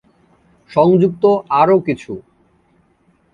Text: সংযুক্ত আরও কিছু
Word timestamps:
সংযুক্ত 0.69 1.23
আরও 1.51 1.77
কিছু 1.79 2.13